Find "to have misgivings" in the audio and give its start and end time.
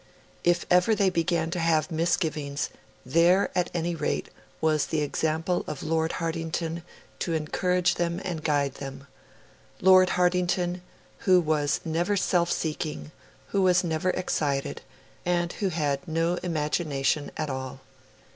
1.51-2.69